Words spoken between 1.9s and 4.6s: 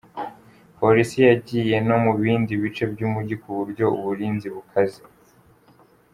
mu bindi bice by’umujyi ku buryo uburinzi